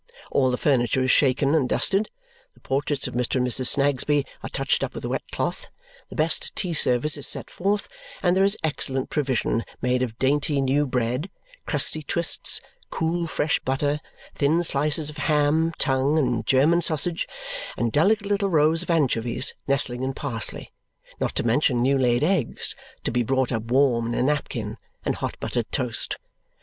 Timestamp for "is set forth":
7.17-7.87